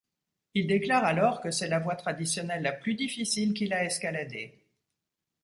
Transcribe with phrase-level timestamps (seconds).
[0.55, 4.65] Il déclare alors que c'est la voie traditionnelle la plus difficile qu'il a escaladé.